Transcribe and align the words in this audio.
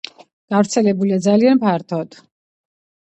გავრცელებულია 0.53 1.19
ძალიან 1.27 1.63
ფართოდ. 1.67 2.21